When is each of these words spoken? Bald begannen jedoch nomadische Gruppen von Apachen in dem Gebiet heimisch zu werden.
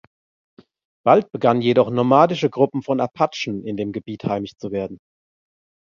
Bald 1.05 1.31
begannen 1.31 1.61
jedoch 1.61 1.91
nomadische 1.91 2.49
Gruppen 2.49 2.81
von 2.81 2.99
Apachen 2.99 3.63
in 3.67 3.77
dem 3.77 3.91
Gebiet 3.91 4.23
heimisch 4.23 4.55
zu 4.57 4.71
werden. 4.71 4.97